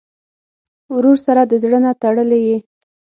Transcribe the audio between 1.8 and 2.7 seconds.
نه تړلې یې.